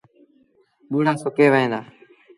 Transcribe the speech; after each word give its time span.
ٻوڙآ 0.89 1.13
سُڪي 1.21 1.47
وهيݩ 1.53 1.71
دآ۔ 1.71 1.79